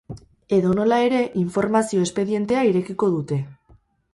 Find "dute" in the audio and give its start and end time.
3.19-3.39